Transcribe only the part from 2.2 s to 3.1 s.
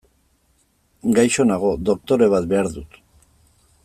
bat behar dut.